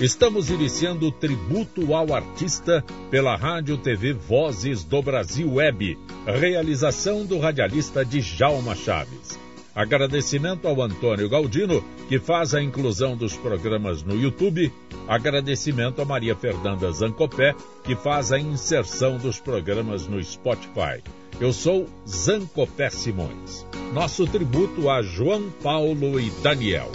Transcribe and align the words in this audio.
Estamos 0.00 0.48
iniciando 0.48 1.08
o 1.08 1.12
tributo 1.12 1.92
ao 1.92 2.14
artista 2.14 2.84
pela 3.10 3.34
Rádio 3.34 3.76
TV 3.76 4.12
Vozes 4.12 4.84
do 4.84 5.02
Brasil 5.02 5.54
Web, 5.54 5.98
realização 6.24 7.26
do 7.26 7.36
radialista 7.36 8.04
Djalma 8.04 8.76
Chaves. 8.76 9.36
Agradecimento 9.74 10.68
ao 10.68 10.80
Antônio 10.80 11.28
Galdino, 11.28 11.84
que 12.08 12.20
faz 12.20 12.54
a 12.54 12.62
inclusão 12.62 13.16
dos 13.16 13.36
programas 13.36 14.04
no 14.04 14.14
YouTube. 14.14 14.72
Agradecimento 15.08 16.00
a 16.00 16.04
Maria 16.04 16.36
Fernanda 16.36 16.92
Zancopé, 16.92 17.56
que 17.82 17.96
faz 17.96 18.30
a 18.30 18.38
inserção 18.38 19.18
dos 19.18 19.40
programas 19.40 20.06
no 20.06 20.22
Spotify. 20.22 21.02
Eu 21.40 21.52
sou 21.52 21.88
Zancopé 22.08 22.88
Simões. 22.88 23.66
Nosso 23.92 24.28
tributo 24.28 24.88
a 24.88 25.02
João 25.02 25.50
Paulo 25.60 26.20
e 26.20 26.30
Daniel. 26.40 26.92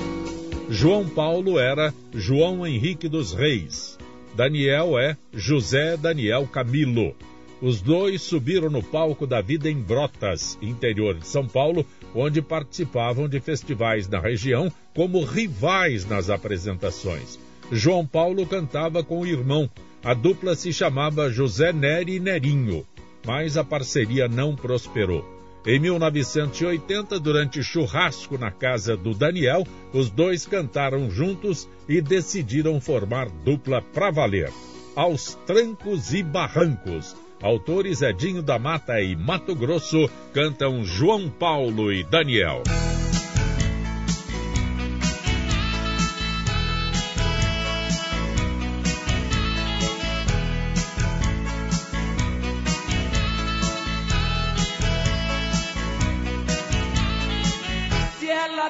João 0.69 1.07
Paulo 1.07 1.59
era 1.59 1.93
João 2.13 2.65
Henrique 2.65 3.09
dos 3.09 3.33
Reis. 3.33 3.97
Daniel 4.33 4.97
é 4.97 5.17
José 5.33 5.97
Daniel 5.97 6.47
Camilo. 6.47 7.13
Os 7.61 7.81
dois 7.81 8.21
subiram 8.21 8.69
no 8.69 8.81
palco 8.81 9.27
da 9.27 9.41
vida 9.41 9.69
em 9.69 9.75
Brotas, 9.75 10.57
interior 10.61 11.15
de 11.15 11.27
São 11.27 11.47
Paulo, 11.47 11.85
onde 12.15 12.41
participavam 12.41 13.27
de 13.27 13.39
festivais 13.39 14.07
na 14.07 14.19
região 14.19 14.71
como 14.95 15.23
rivais 15.23 16.05
nas 16.05 16.29
apresentações. 16.29 17.37
João 17.71 18.05
Paulo 18.05 18.45
cantava 18.45 19.03
com 19.03 19.19
o 19.19 19.27
irmão. 19.27 19.69
A 20.03 20.13
dupla 20.13 20.55
se 20.55 20.73
chamava 20.73 21.29
José 21.29 21.71
Neri 21.71 22.19
Nerinho, 22.19 22.85
mas 23.25 23.57
a 23.57 23.63
parceria 23.63 24.27
não 24.27 24.55
prosperou. 24.55 25.32
Em 25.65 25.79
1980, 25.79 27.17
durante 27.21 27.63
churrasco 27.63 28.37
na 28.37 28.51
casa 28.51 28.97
do 28.97 29.13
Daniel, 29.13 29.63
os 29.93 30.09
dois 30.09 30.45
cantaram 30.45 31.09
juntos 31.09 31.69
e 31.87 32.01
decidiram 32.01 32.81
formar 32.81 33.29
dupla 33.29 33.81
pra 33.81 34.11
valer. 34.11 34.51
Aos 34.93 35.35
trancos 35.45 36.13
e 36.13 36.21
barrancos. 36.21 37.15
Autores 37.41 38.01
Edinho 38.01 38.41
da 38.41 38.59
Mata 38.59 39.01
e 39.01 39.15
Mato 39.15 39.55
Grosso 39.55 40.09
cantam 40.33 40.83
João 40.83 41.29
Paulo 41.29 41.91
e 41.93 42.03
Daniel. 42.03 42.63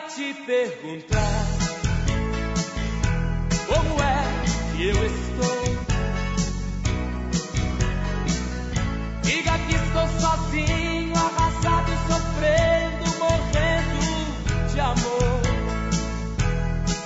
Te 0.10 0.34
perguntar 0.46 1.46
como 3.68 4.02
é 4.02 4.76
que 4.76 4.88
eu 4.88 5.06
estou. 5.06 5.64
Diga 9.24 9.58
que 9.60 9.76
estou 9.76 10.08
sozinho, 10.20 11.14
arrasado, 11.16 11.92
sofrendo, 12.08 13.18
morrendo 13.20 14.00
de 14.74 14.80
amor. 14.80 15.42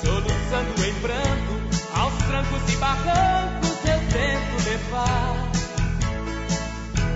Soluçando 0.02 0.86
em 0.86 0.94
pranto, 1.02 1.54
aos 1.96 2.14
trancos 2.24 2.74
e 2.74 2.78
barrancos 2.78 3.78
eu 3.86 4.00
tento 4.12 4.70
levar. 4.70 5.52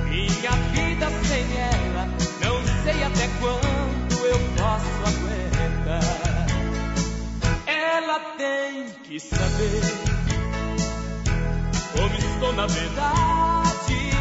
Minha 0.09 0.51
vida 0.73 1.07
sem 1.27 1.45
ela, 1.57 2.07
não 2.43 2.83
sei 2.83 3.03
até 3.03 3.27
quando 3.39 3.80
tem 8.41 8.89
que 9.03 9.19
saber 9.19 9.81
como 11.93 12.15
estou 12.15 12.53
na 12.53 12.65
verdade. 12.65 14.11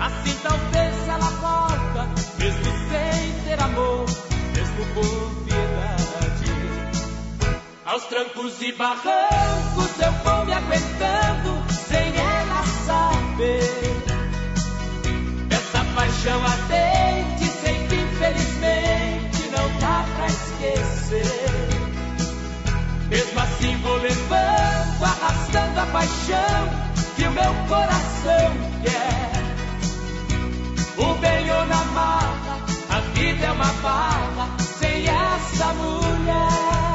Assim 0.00 0.34
talvez 0.42 1.08
ela 1.08 1.30
volta, 1.42 2.08
mesmo 2.38 2.64
sem 2.88 3.44
ter 3.44 3.62
amor, 3.62 4.06
mesmo 4.54 4.86
por 4.94 5.44
piedade. 5.44 6.52
Aos 7.84 8.04
trancos 8.04 8.62
e 8.62 8.72
barrancos 8.72 10.00
eu 10.00 10.12
vou 10.24 10.46
me 10.46 10.54
aguentando, 10.54 11.70
sem 11.86 12.16
ela 12.16 12.64
saber. 12.86 13.92
Essa 15.50 15.84
paixão 15.94 16.42
ardente, 16.46 17.44
sem 17.60 17.88
que 17.88 17.94
infelizmente 17.94 19.50
não 19.50 19.78
dá 19.80 20.02
pra 20.16 20.26
esquecer. 20.28 21.81
Mesmo 23.12 23.38
assim 23.40 23.76
vou 23.82 23.98
levando, 23.98 25.04
arrastando 25.04 25.80
a 25.80 25.86
paixão 25.92 26.92
que 27.14 27.24
o 27.24 27.30
meu 27.30 27.54
coração 27.68 28.52
quer. 28.82 29.32
O 30.96 31.14
bem 31.20 31.50
ou 31.50 31.66
na 31.66 31.84
mala, 31.92 32.64
a 32.88 33.00
vida 33.12 33.44
é 33.44 33.52
uma 33.52 33.72
bala 33.82 34.56
sem 34.78 35.06
essa 35.06 35.74
mulher. 35.74 36.91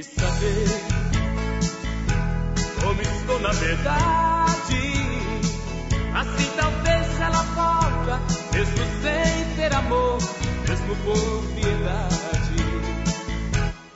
Saber 0.00 0.66
como 2.80 3.02
estou 3.02 3.40
na 3.40 3.52
verdade. 3.52 4.92
Assim 6.14 6.50
talvez 6.56 7.20
ela 7.20 7.42
volta, 7.42 8.20
mesmo 8.52 8.76
sem 9.02 9.56
ter 9.56 9.74
amor, 9.74 10.18
mesmo 10.68 10.96
por 10.96 11.42
piedade. 11.54 12.22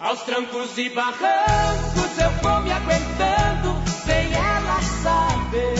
Aos 0.00 0.20
trancos 0.22 0.76
e 0.76 0.90
barrancos 0.90 2.18
eu 2.18 2.30
vou 2.42 2.62
me 2.62 2.72
aguentando, 2.72 3.82
sem 4.04 4.34
ela 4.34 4.80
saber. 5.02 5.74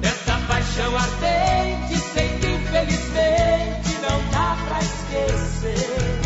Dessa 0.00 0.38
paixão 0.48 0.96
ardente, 0.96 1.98
sei 2.14 2.28
que 2.38 2.46
infelizmente 2.46 3.98
não 4.00 4.30
dá 4.30 4.56
pra 4.66 4.78
esquecer. 4.80 6.21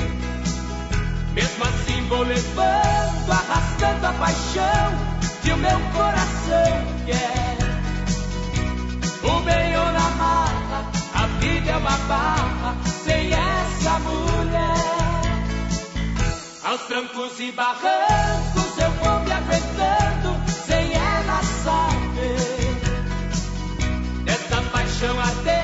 Vou 2.08 2.22
levando, 2.22 3.32
arrastando 3.32 4.06
a 4.06 4.12
paixão 4.12 5.16
que 5.42 5.50
o 5.52 5.56
meu 5.56 5.80
coração 5.92 6.86
quer. 7.04 7.56
O 9.24 9.40
bem 9.42 9.76
ou 9.76 9.92
na 9.92 10.08
mala, 10.10 10.90
a 11.14 11.26
vida 11.40 11.70
é 11.72 11.76
uma 11.76 11.96
barra 12.06 12.76
sem 13.04 13.32
essa 13.32 13.98
mulher. 13.98 14.86
Aos 16.64 16.82
trancos 16.82 17.40
e 17.40 17.50
barrancos 17.50 18.78
eu 18.78 18.90
vou 18.92 19.20
me 19.20 19.32
aguentando 19.32 20.40
sem 20.64 20.92
ela 20.94 21.42
saber. 21.64 22.76
Dessa 24.24 24.62
paixão 24.70 25.18
ardente, 25.18 25.55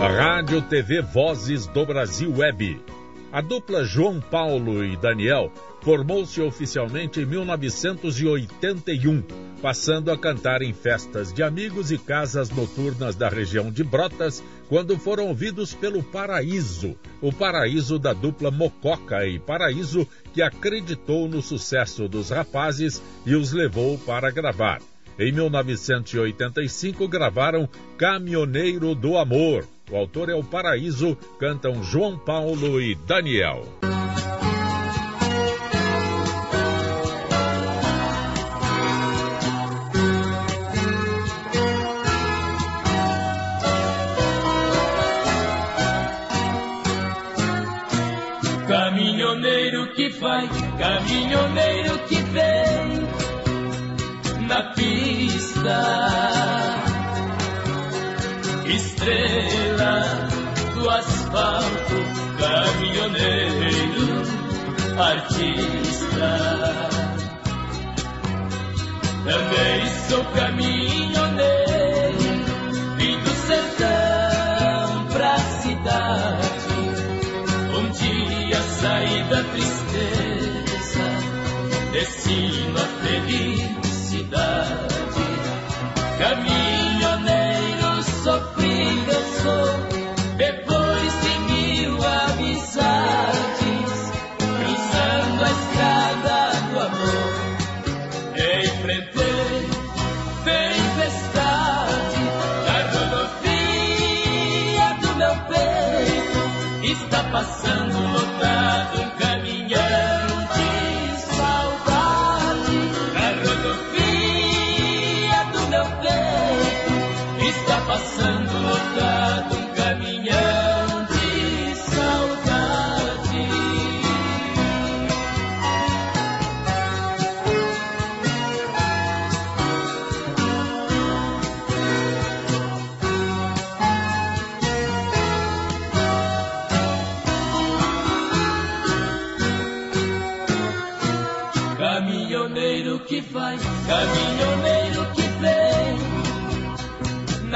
Rádio 0.00 0.62
TV 0.62 1.02
Vozes 1.02 1.66
do 1.66 1.84
Brasil 1.84 2.32
Web. 2.32 2.97
A 3.30 3.42
dupla 3.42 3.84
João 3.84 4.22
Paulo 4.22 4.82
e 4.82 4.96
Daniel 4.96 5.52
formou-se 5.82 6.40
oficialmente 6.40 7.20
em 7.20 7.26
1981, 7.26 9.22
passando 9.60 10.10
a 10.10 10.16
cantar 10.16 10.62
em 10.62 10.72
festas 10.72 11.30
de 11.30 11.42
amigos 11.42 11.92
e 11.92 11.98
casas 11.98 12.48
noturnas 12.48 13.14
da 13.16 13.28
região 13.28 13.70
de 13.70 13.84
Brotas, 13.84 14.42
quando 14.66 14.98
foram 14.98 15.28
ouvidos 15.28 15.74
pelo 15.74 16.02
Paraíso, 16.02 16.96
o 17.20 17.30
paraíso 17.30 17.98
da 17.98 18.14
dupla 18.14 18.50
Mococa 18.50 19.26
e 19.26 19.38
Paraíso, 19.38 20.08
que 20.32 20.40
acreditou 20.40 21.28
no 21.28 21.42
sucesso 21.42 22.08
dos 22.08 22.30
rapazes 22.30 23.02
e 23.26 23.34
os 23.34 23.52
levou 23.52 23.98
para 23.98 24.30
gravar. 24.30 24.80
Em 25.18 25.32
1985 25.32 27.06
gravaram 27.06 27.68
Caminhoneiro 27.98 28.94
do 28.94 29.18
Amor, 29.18 29.66
o 29.90 29.96
autor 29.96 30.28
é 30.28 30.34
o 30.34 30.44
Paraíso, 30.44 31.16
cantam 31.38 31.82
João 31.82 32.18
Paulo 32.18 32.80
e 32.80 32.94
Daniel. 32.94 33.64
Caminhoneiro 48.66 49.94
que 49.94 50.10
vai, 50.10 50.46
caminhoneiro 50.78 51.98
que 52.06 52.16
vem, 52.16 53.08
na 54.46 54.62
pista. 54.74 55.78
Estrela 58.66 59.67
do 60.74 60.90
asfalto, 60.90 61.96
caminhoneiro, 62.38 64.22
artista. 64.98 66.30
Também 69.24 69.86
sou 70.08 70.24
caminhoneiro, 70.24 70.87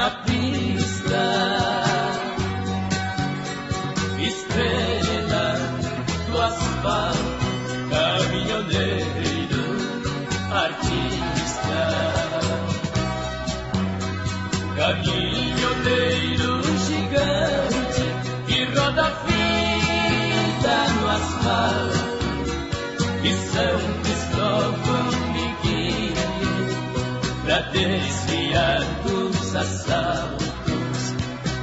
na 0.03 0.09
pista. 0.09 0.42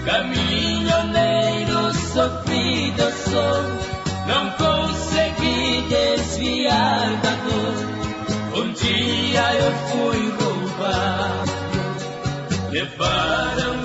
Caminhoneiro 0.04 1.92
sofrido 1.92 3.02
sou, 3.24 3.62
não 4.26 4.50
consegui 4.52 5.82
desviar 5.88 7.10
da 7.22 7.34
dor. 7.44 8.62
Um 8.62 8.72
dia 8.72 9.54
eu 9.54 9.72
fui 9.88 10.22
roubado, 10.38 11.52
levaram 12.70 13.79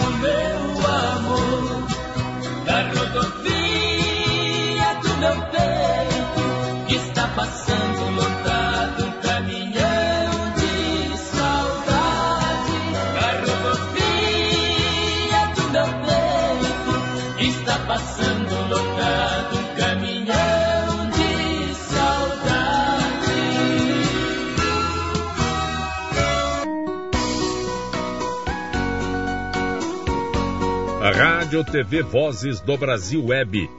Rádio 31.56 31.72
TV 31.72 32.04
Vozes 32.04 32.60
do 32.60 32.75
Brasil 32.75 33.28
Web. 33.28 33.69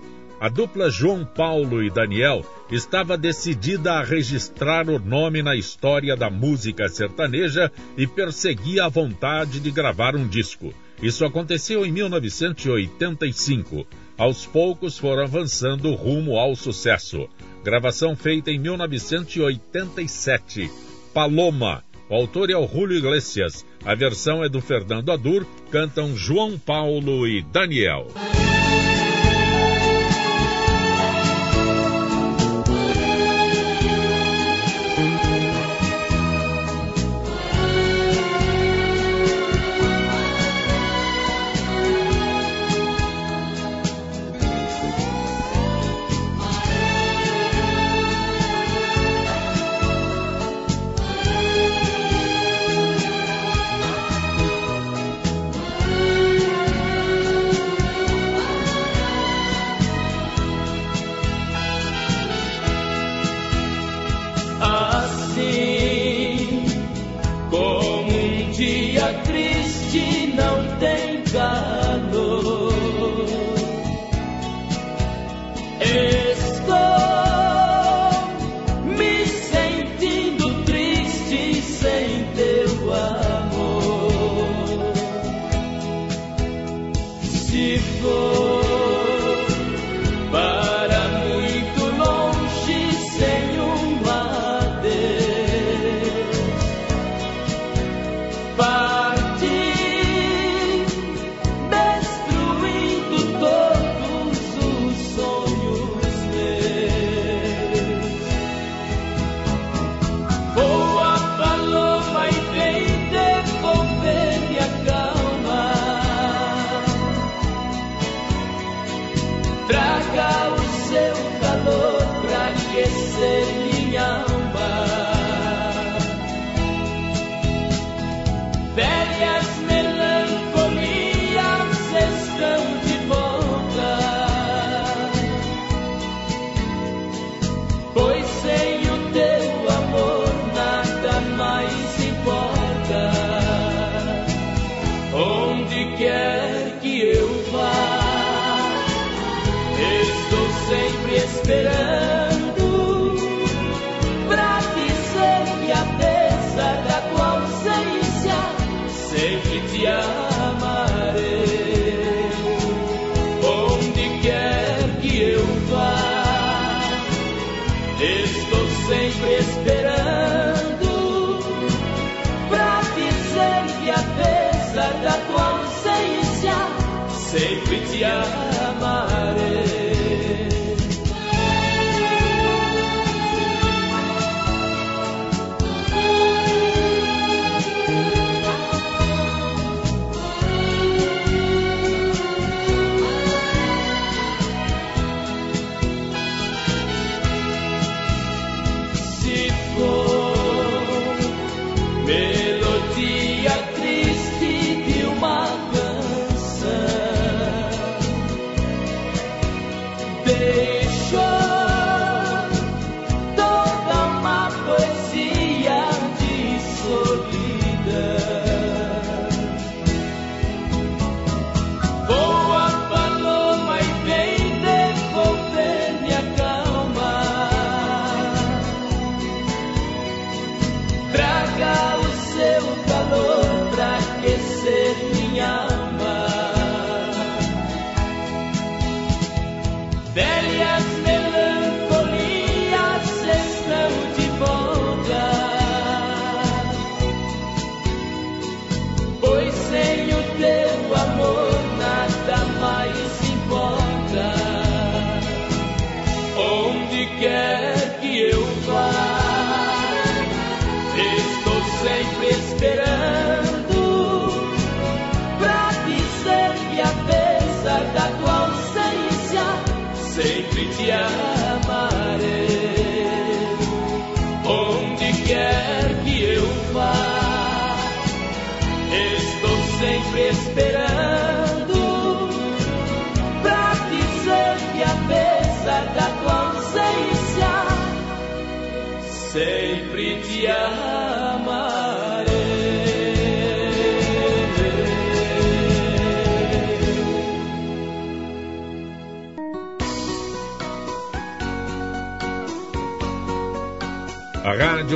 A 0.40 0.48
dupla 0.48 0.88
João 0.88 1.26
Paulo 1.26 1.82
e 1.82 1.90
Daniel 1.90 2.42
estava 2.70 3.18
decidida 3.18 3.92
a 3.92 4.02
registrar 4.02 4.88
o 4.88 4.98
nome 4.98 5.42
na 5.42 5.54
história 5.54 6.16
da 6.16 6.30
música 6.30 6.88
sertaneja 6.88 7.70
e 7.94 8.06
perseguia 8.06 8.86
a 8.86 8.88
vontade 8.88 9.60
de 9.60 9.70
gravar 9.70 10.16
um 10.16 10.26
disco. 10.26 10.72
Isso 11.02 11.22
aconteceu 11.22 11.84
em 11.84 11.92
1985. 11.92 13.86
Aos 14.16 14.46
poucos 14.46 14.96
foram 14.96 15.24
avançando 15.24 15.94
rumo 15.94 16.38
ao 16.38 16.56
sucesso. 16.56 17.28
Gravação 17.62 18.16
feita 18.16 18.50
em 18.50 18.58
1987. 18.58 20.70
Paloma. 21.12 21.84
O 22.08 22.14
autor 22.14 22.50
é 22.50 22.56
o 22.56 22.68
Julio 22.68 22.98
Iglesias. 22.98 23.66
A 23.84 23.94
versão 23.94 24.44
é 24.44 24.48
do 24.48 24.60
Fernando 24.60 25.10
Adur. 25.10 25.44
Cantam 25.70 26.16
João 26.16 26.58
Paulo 26.58 27.26
e 27.26 27.42
Daniel. 27.42 28.06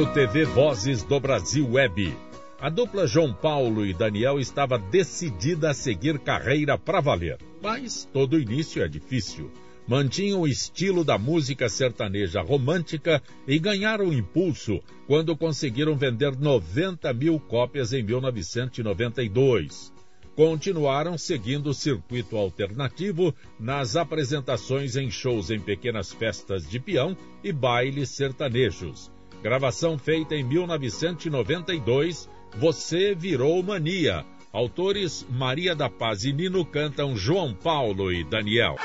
Rádio 0.00 0.14
TV 0.14 0.44
Vozes 0.46 1.02
do 1.02 1.20
Brasil 1.20 1.72
Web. 1.72 2.16
A 2.58 2.70
dupla 2.70 3.06
João 3.06 3.34
Paulo 3.34 3.84
e 3.84 3.92
Daniel 3.92 4.40
estava 4.40 4.78
decidida 4.78 5.68
a 5.70 5.74
seguir 5.74 6.18
carreira 6.18 6.78
para 6.78 7.02
valer. 7.02 7.36
Mas 7.62 8.08
todo 8.10 8.40
início 8.40 8.82
é 8.82 8.88
difícil. 8.88 9.50
Mantinham 9.86 10.40
o 10.40 10.48
estilo 10.48 11.04
da 11.04 11.18
música 11.18 11.68
sertaneja 11.68 12.40
romântica 12.40 13.22
e 13.46 13.58
ganharam 13.58 14.10
impulso 14.10 14.80
quando 15.06 15.36
conseguiram 15.36 15.94
vender 15.94 16.34
90 16.34 17.12
mil 17.12 17.38
cópias 17.38 17.92
em 17.92 18.02
1992. 18.02 19.92
Continuaram 20.34 21.18
seguindo 21.18 21.66
o 21.66 21.74
circuito 21.74 22.38
alternativo 22.38 23.34
nas 23.58 23.96
apresentações 23.96 24.96
em 24.96 25.10
shows 25.10 25.50
em 25.50 25.60
pequenas 25.60 26.10
festas 26.10 26.66
de 26.66 26.80
peão 26.80 27.14
e 27.44 27.52
bailes 27.52 28.08
sertanejos. 28.08 29.10
Gravação 29.42 29.96
feita 29.98 30.34
em 30.34 30.44
1992, 30.44 32.28
Você 32.58 33.14
Virou 33.14 33.62
Mania. 33.62 34.24
Autores 34.52 35.26
Maria 35.30 35.74
da 35.74 35.88
Paz 35.88 36.24
e 36.24 36.32
Nino 36.32 36.62
cantam 36.64 37.16
João 37.16 37.54
Paulo 37.54 38.12
e 38.12 38.22
Daniel. 38.22 38.76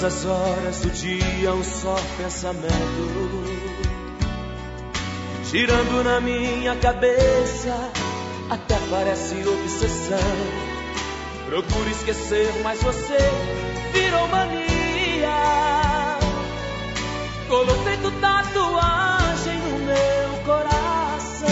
Todas 0.00 0.16
as 0.16 0.24
horas 0.24 0.80
do 0.80 0.90
dia 0.92 1.52
um 1.52 1.62
só 1.62 1.94
pensamento 2.16 2.72
Girando 5.44 6.02
na 6.02 6.22
minha 6.22 6.74
cabeça 6.76 7.76
Até 8.48 8.78
parece 8.88 9.34
obsessão. 9.46 10.18
Procuro 11.44 11.90
esquecer, 11.90 12.50
mas 12.62 12.82
você 12.82 13.18
virou 13.92 14.26
mania. 14.28 15.36
Colou 17.46 17.76
feito 17.84 18.10
tatuagem 18.22 19.58
no 19.58 19.78
meu 19.80 20.44
coração. 20.46 21.48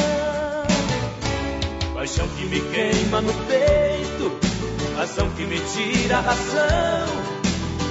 Paixão 1.92 2.26
que 2.28 2.46
me 2.46 2.60
queima 2.60 3.20
no 3.20 3.34
peito 3.44 4.38
Razão 4.96 5.28
que 5.32 5.44
me 5.44 5.60
tira 5.60 6.16
a 6.16 6.20
razão 6.22 7.37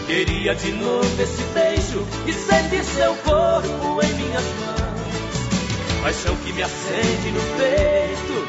Queria 0.07 0.55
de 0.55 0.71
novo 0.71 1.21
esse 1.21 1.43
beijo 1.53 2.07
e 2.25 2.31
sentir 2.31 2.81
seu 2.85 3.13
corpo 3.15 3.99
em 4.01 4.13
minhas 4.13 4.45
mãos. 4.61 6.01
Paixão 6.01 6.33
que 6.37 6.53
me 6.53 6.63
acende 6.63 7.29
no 7.31 7.41
peito, 7.57 8.47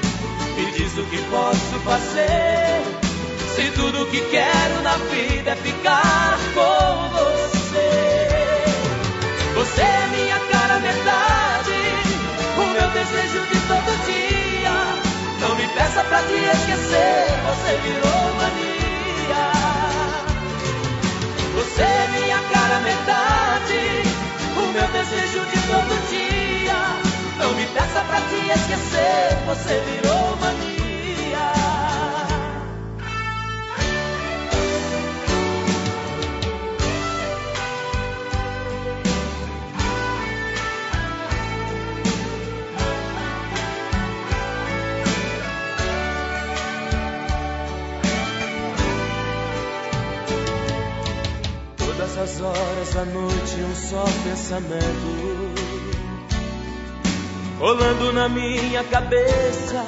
me 0.55 0.71
diz 0.71 0.97
o 0.97 1.03
que 1.03 1.19
posso 1.29 1.81
fazer. 1.85 2.81
Se 3.57 3.73
tudo 3.73 4.07
que 4.07 4.21
quero 4.31 4.83
na 4.85 4.97
vida 5.11 5.51
é 5.51 5.57
ficar 5.57 6.39
com 6.55 7.09
você. 7.09 7.91
Você 9.57 9.81
é 9.81 10.07
minha 10.13 10.39
cara 10.39 10.79
metade, 10.79 11.73
o 12.57 12.67
meu 12.73 12.89
desejo 12.91 13.41
de 13.47 13.61
todo 13.67 14.07
dia. 14.07 14.71
Não 15.41 15.57
me 15.57 15.67
peça 15.67 16.05
pra 16.05 16.23
te 16.23 16.35
esquecer, 16.35 17.27
você 17.49 17.77
virou 17.83 18.18
metade, 22.81 24.03
o 24.57 24.73
meu 24.73 24.89
desejo 24.89 25.45
de 25.47 25.59
todo 25.67 26.09
dia. 26.09 26.79
Não 27.39 27.55
me 27.55 27.67
peça 27.67 28.01
pra 28.01 28.21
te 28.21 28.51
esquecer, 28.51 29.37
você 29.47 29.81
virou 29.87 30.08
da 52.99 53.05
noite 53.05 53.61
um 53.61 53.75
só 53.77 54.05
pensamento 54.25 55.55
rolando 57.61 58.13
na 58.13 58.29
minha 58.29 58.83
cabeça, 58.83 59.87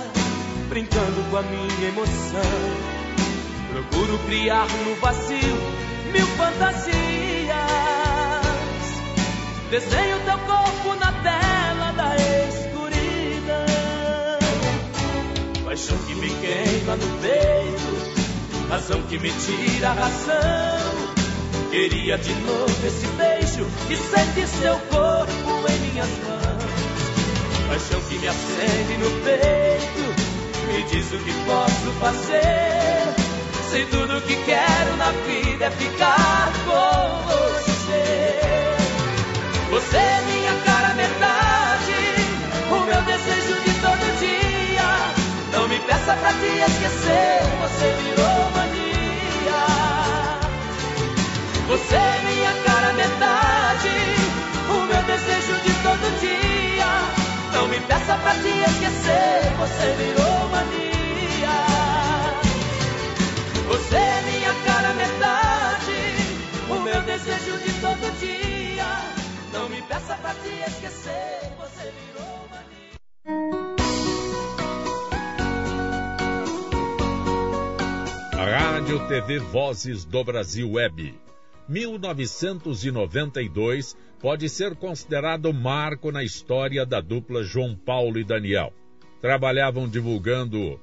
brincando 0.69 1.29
com 1.29 1.37
a 1.37 1.43
minha 1.43 1.89
emoção. 1.89 2.41
Procuro 3.73 4.17
criar 4.27 4.69
no 4.85 4.95
vazio 5.01 5.57
mil 6.13 6.27
fantasias. 6.37 6.91
Desenho 9.71 10.21
teu 10.25 10.39
corpo 10.39 10.95
na 11.01 11.13
tela 11.13 11.93
da 11.97 12.15
escuridão. 12.47 13.67
Paixão 15.65 15.99
que 16.07 16.15
me 16.15 16.29
queima 16.29 16.95
no 16.95 17.19
peito, 17.19 18.69
razão 18.69 19.03
que 19.03 19.19
me 19.19 19.33
tira 19.33 19.89
a 19.89 19.95
razão. 19.95 21.00
Queria 21.71 22.19
de 22.19 22.35
novo 22.35 22.85
esse 22.85 23.07
beijo 23.07 23.65
e 23.89 23.97
sentir 23.97 24.49
seu 24.49 24.77
corpo 24.91 25.71
em 25.71 25.79
minhas 25.93 26.09
mãos. 26.27 26.51
Paixão 27.69 28.01
que 28.09 28.19
me 28.19 28.27
acende 28.27 28.97
no 28.99 29.11
peito, 29.23 30.03
me 30.67 30.83
diz 30.91 31.13
o 31.13 31.19
que 31.19 31.33
posso 31.47 31.93
fazer. 32.01 33.15
Se 33.71 33.87
tudo 33.87 34.21
que 34.23 34.35
quero 34.47 34.97
na 34.97 35.13
vida 35.13 35.67
é 35.67 35.71
ficar 35.71 36.53
com 36.65 37.23
você. 37.29 38.35
Você 39.71 39.97
é 39.97 40.23
minha 40.27 40.55
cara 40.65 40.95
metade, 40.95 41.95
o 42.69 42.81
meu 42.85 43.03
desejo 43.03 43.55
de 43.63 43.73
todo 43.81 44.19
dia. 44.19 45.13
Não 45.53 45.69
me 45.69 45.79
peça 45.79 46.17
pra 46.17 46.33
te 46.33 46.47
esquecer, 46.47 47.43
você 47.63 47.95
virou 48.03 48.51
mania. 48.57 48.80
Você 51.71 51.95
é 51.95 52.23
minha 52.25 52.53
cara 52.65 52.93
metade, 52.95 53.91
o 54.71 54.87
meu 54.87 55.03
desejo 55.05 55.55
de 55.63 55.73
todo 55.85 56.19
dia. 56.19 56.91
Não 57.53 57.69
me 57.69 57.79
peça 57.79 58.19
pra 58.19 58.35
te 58.35 58.49
esquecer, 58.49 59.55
você 59.57 59.93
virou 59.97 60.49
mania. 60.49 61.55
Você 63.69 63.95
é 63.95 64.23
minha 64.23 64.53
cara 64.65 64.93
metade, 64.95 66.01
o 66.71 66.81
meu 66.81 67.03
desejo 67.03 67.59
de 67.59 67.73
todo 67.81 68.19
dia. 68.19 68.87
Não 69.53 69.69
me 69.69 69.81
peça 69.83 70.17
pra 70.17 70.35
te 70.35 70.49
esquecer, 70.69 71.53
você 71.57 71.93
virou 72.01 72.49
mania. 72.51 72.99
Rádio 78.59 79.07
TV 79.07 79.39
Vozes 79.39 80.05
do 80.05 80.25
Brasil 80.25 80.73
Web. 80.73 81.30
1992 81.71 83.97
pode 84.21 84.49
ser 84.49 84.75
considerado 84.75 85.55
marco 85.55 86.11
na 86.11 86.25
história 86.25 86.85
da 86.85 87.01
dupla 87.01 87.45
João 87.45 87.77
Paulo 87.77 88.19
e 88.19 88.25
Daniel. 88.25 88.73
Trabalhavam 89.21 89.89
divulgando 89.89 90.81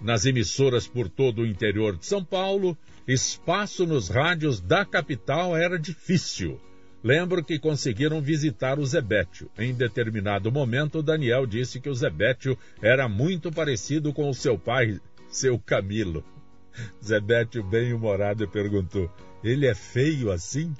nas 0.00 0.24
emissoras 0.24 0.86
por 0.86 1.08
todo 1.08 1.42
o 1.42 1.46
interior 1.46 1.96
de 1.96 2.06
São 2.06 2.24
Paulo, 2.24 2.78
espaço 3.06 3.84
nos 3.84 4.08
rádios 4.08 4.60
da 4.60 4.84
capital 4.84 5.56
era 5.56 5.76
difícil. 5.76 6.60
Lembro 7.02 7.44
que 7.44 7.58
conseguiram 7.58 8.22
visitar 8.22 8.78
o 8.78 8.86
Zebétio. 8.86 9.50
Em 9.58 9.74
determinado 9.74 10.52
momento, 10.52 11.02
Daniel 11.02 11.44
disse 11.46 11.80
que 11.80 11.88
o 11.88 11.94
Zebétio 11.94 12.56
era 12.80 13.08
muito 13.08 13.50
parecido 13.50 14.12
com 14.12 14.30
o 14.30 14.34
seu 14.34 14.56
pai, 14.56 15.00
seu 15.28 15.58
Camilo. 15.58 16.24
Zebétio, 17.04 17.64
bem-humorado, 17.64 18.48
perguntou: 18.48 19.10
Ele 19.42 19.66
é 19.66 19.74
feio 19.74 20.30
assim? 20.30 20.72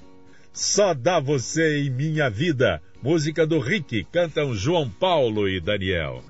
Só 0.53 0.93
dá 0.93 1.19
você 1.19 1.81
em 1.81 1.89
minha 1.89 2.29
vida. 2.29 2.81
Música 3.01 3.45
do 3.45 3.59
Rick, 3.59 4.05
cantam 4.11 4.55
João 4.55 4.89
Paulo 4.89 5.49
e 5.49 5.59
Daniel. 5.59 6.23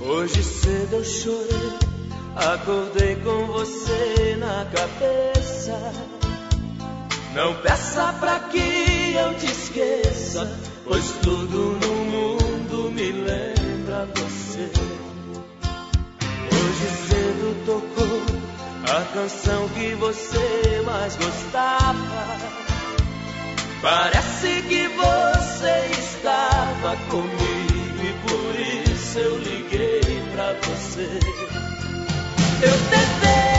Hoje 0.00 0.42
cedo 0.42 0.96
eu 0.96 1.04
chorei, 1.04 1.78
acordei 2.36 3.16
com 3.16 3.46
você 3.46 4.36
na 4.36 4.64
cabeça. 4.66 6.19
Não 7.34 7.54
peça 7.62 8.12
pra 8.18 8.40
que 8.40 9.14
eu 9.14 9.34
te 9.34 9.46
esqueça, 9.46 10.50
pois 10.84 11.12
tudo 11.22 11.78
no 11.80 11.94
mundo 12.04 12.90
me 12.90 13.12
lembra 13.12 14.08
você. 14.16 14.68
Hoje 16.52 16.90
cedo 17.08 17.64
tocou 17.66 18.20
a 18.84 19.04
canção 19.14 19.68
que 19.68 19.94
você 19.94 20.82
mais 20.84 21.14
gostava. 21.14 22.50
Parece 23.80 24.62
que 24.62 24.88
você 24.88 26.00
estava 26.00 26.96
comigo 27.08 27.80
e 28.02 28.12
por 28.28 28.92
isso 28.92 29.18
eu 29.20 29.38
liguei 29.38 30.20
pra 30.32 30.52
você. 30.64 31.08
Eu 32.62 32.72
tentei 32.90 33.49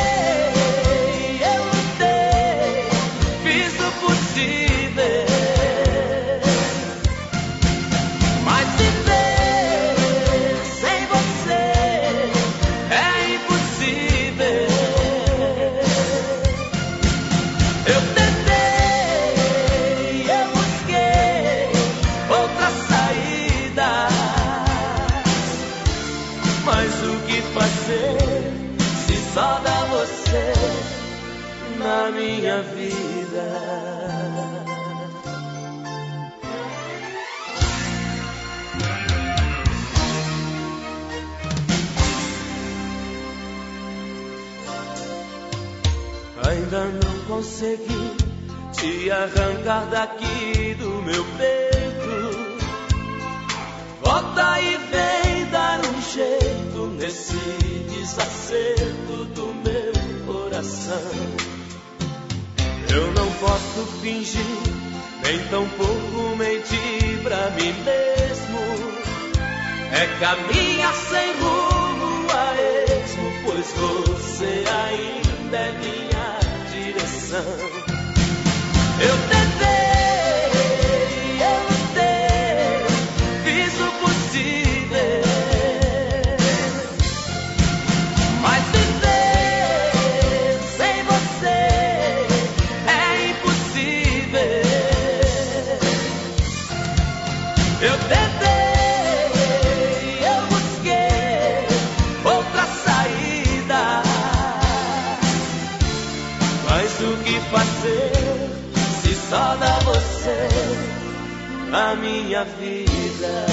a 111.73 111.95
minha 111.95 112.43
vida. 112.43 113.45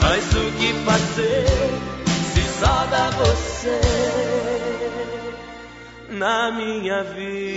Mas 0.00 0.24
o 0.34 0.52
que 0.58 0.72
fazer 0.84 1.46
se 2.34 2.42
sobra 2.58 3.10
você 3.10 3.80
na 6.10 6.50
minha 6.50 7.04
vida? 7.04 7.52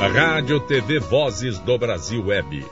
A 0.00 0.06
Rádio 0.06 0.60
TV 0.60 1.00
Vozes 1.00 1.58
do 1.58 1.76
Brasil 1.76 2.24
Web 2.24 2.64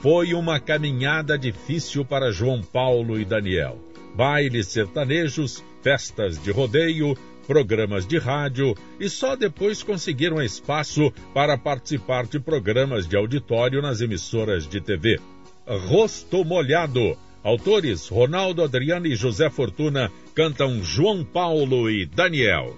foi 0.00 0.32
uma 0.32 0.60
caminhada 0.60 1.36
difícil 1.36 2.04
para 2.04 2.30
João 2.30 2.62
Paulo 2.62 3.18
e 3.18 3.24
Daniel. 3.24 3.78
Bailes 4.14 4.68
sertanejos, 4.68 5.64
festas 5.82 6.40
de 6.40 6.52
rodeio, 6.52 7.16
programas 7.48 8.06
de 8.06 8.16
rádio 8.16 8.74
e 9.00 9.08
só 9.08 9.34
depois 9.34 9.82
conseguiram 9.82 10.40
espaço 10.40 11.12
para 11.34 11.58
participar 11.58 12.26
de 12.26 12.38
programas 12.38 13.08
de 13.08 13.16
auditório 13.16 13.82
nas 13.82 14.00
emissoras 14.00 14.68
de 14.68 14.80
TV. 14.80 15.18
Rosto 15.66 16.44
Molhado. 16.44 17.16
Autores 17.42 18.08
Ronaldo 18.08 18.62
Adriano 18.62 19.06
e 19.06 19.16
José 19.16 19.48
Fortuna 19.48 20.12
cantam 20.34 20.82
João 20.82 21.24
Paulo 21.24 21.88
e 21.90 22.04
Daniel. 22.04 22.74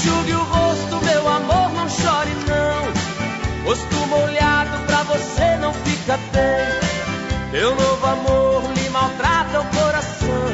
Enxugue 0.00 0.32
o 0.32 0.42
rosto, 0.44 1.04
meu 1.04 1.28
amor, 1.28 1.72
não 1.74 1.86
chore 1.86 2.34
não. 2.48 3.66
Rosto 3.66 4.06
molhado 4.06 4.78
pra 4.86 5.02
você 5.02 5.56
não 5.58 5.74
fica 5.74 6.18
bem. 6.32 7.50
Teu 7.50 7.74
novo 7.74 8.06
amor 8.06 8.62
lhe 8.72 8.88
maltrata 8.88 9.60
o 9.60 9.64
coração. 9.66 10.46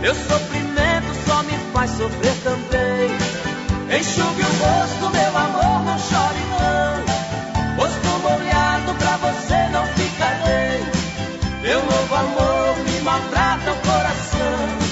Teu 0.00 0.14
sofrimento 0.14 1.14
só 1.26 1.42
me 1.42 1.52
faz 1.74 1.90
sofrer 1.90 2.34
também. 2.42 3.98
Enxugue 4.00 4.40
o 4.40 4.52
rosto, 4.64 5.10
meu 5.10 5.36
amor, 5.36 5.84
não 5.84 5.98
chore 5.98 6.44
não. 6.56 7.76
Rosto 7.76 8.08
molhado 8.22 8.94
pra 8.94 9.16
você 9.18 9.68
não 9.72 9.84
fica 9.88 10.26
bem. 10.46 11.60
Teu 11.60 11.84
novo 11.84 12.14
amor 12.14 12.78
me 12.78 12.98
maltrata 13.02 13.72
o 13.72 13.76
coração. 13.86 14.84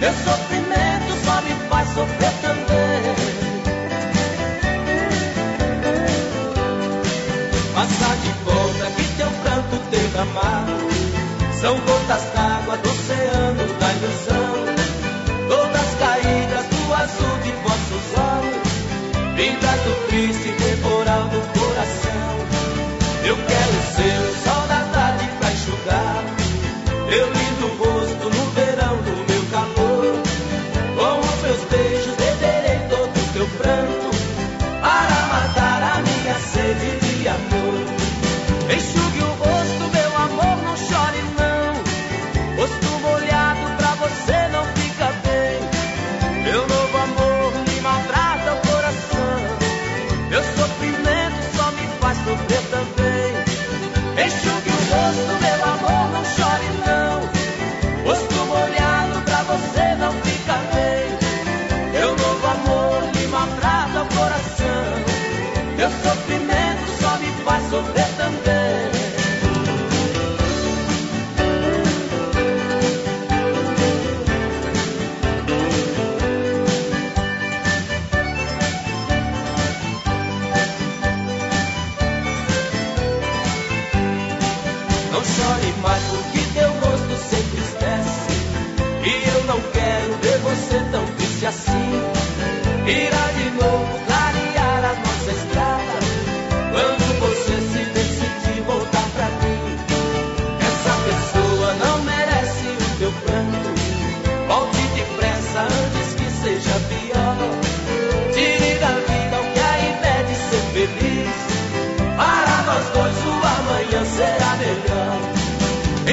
Teu 0.00 0.12
sofrimento 0.12 1.24
só 1.24 1.40
me 1.42 1.54
faz 1.68 1.88
sofrer 1.94 2.23
São 11.60 11.78
gotas 11.80 12.24
d'água 12.34 12.76
do 12.78 12.93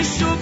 Enxugue 0.02 0.41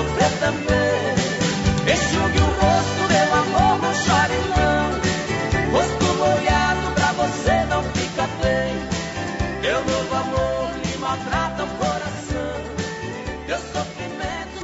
sofrer 0.00 0.32
também 0.38 1.10
Enxugue 1.92 2.38
o 2.38 2.50
rosto, 2.60 3.02
meu 3.12 3.34
amor, 3.34 3.82
não 3.82 3.94
chore 3.94 4.38
não 4.48 4.90
Rosto 5.72 6.08
molhado 6.16 6.92
pra 6.94 7.12
você 7.12 7.64
não 7.66 7.82
fica 7.82 8.26
bem 8.42 8.74
Meu 9.60 9.84
novo 9.84 10.14
amor 10.14 10.70
maltrata 11.00 11.64
o 11.64 11.68
coração 11.76 12.52
Meu 13.46 13.58
sofrimento 13.58 14.60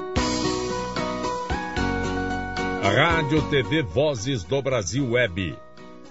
Rádio 2.83 3.43
TV 3.51 3.83
Vozes 3.83 4.43
do 4.43 4.63
Brasil 4.63 5.11
Web. 5.11 5.59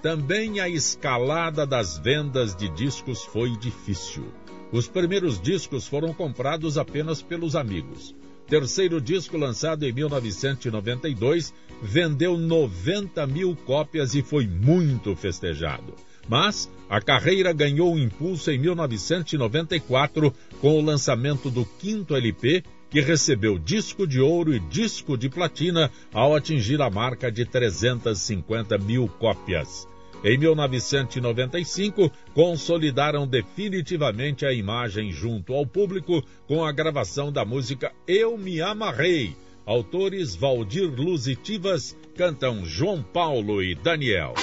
Também 0.04 0.60
a 0.60 0.70
escalada 0.70 1.66
das 1.66 1.98
vendas 1.98 2.56
de 2.56 2.70
discos 2.70 3.24
foi 3.24 3.58
difícil. 3.58 4.32
Os 4.72 4.88
primeiros 4.88 5.42
discos 5.42 5.88
foram 5.88 6.14
comprados 6.14 6.78
apenas 6.78 7.24
pelos 7.24 7.56
amigos. 7.56 8.14
Terceiro 8.48 9.02
disco, 9.02 9.38
lançado 9.38 9.86
em 9.86 9.92
1992, 9.92 11.54
vendeu 11.82 12.38
90 12.38 13.26
mil 13.26 13.56
cópias 13.56 14.14
e 14.14 14.22
foi 14.22 14.46
muito 14.46 15.16
festejado. 15.16 15.96
Mas 16.28 16.70
a 16.90 17.02
carreira 17.02 17.52
ganhou 17.54 17.94
um 17.94 18.00
impulso 18.00 18.52
em 18.52 18.60
1994 18.60 20.34
com 20.62 20.78
o 20.78 20.82
lançamento 20.82 21.50
do 21.50 21.66
quinto 21.66 22.16
LP, 22.16 22.64
que 22.90 23.02
recebeu 23.02 23.58
disco 23.58 24.06
de 24.06 24.20
ouro 24.20 24.54
e 24.54 24.60
disco 24.60 25.18
de 25.18 25.28
platina 25.28 25.92
ao 26.14 26.36
atingir 26.36 26.82
a 26.82 26.90
marca 26.90 27.32
de 27.32 27.46
350 27.46 28.78
mil 28.78 29.08
cópias. 29.08 29.88
Em 30.28 30.40
1995, 30.40 32.12
consolidaram 32.34 33.28
definitivamente 33.28 34.44
a 34.44 34.52
imagem 34.52 35.12
junto 35.12 35.54
ao 35.54 35.68
público 35.68 36.24
com 36.48 36.66
a 36.66 36.72
gravação 36.72 37.32
da 37.32 37.46
música 37.46 37.94
Eu 38.08 38.36
Me 38.36 38.60
Amarrei. 38.60 39.36
Autores 39.68 40.36
Valdir 40.36 40.90
Luzitivas 40.90 41.96
cantam 42.16 42.66
João 42.66 43.04
Paulo 43.04 43.62
e 43.62 43.76
Daniel. 43.76 44.34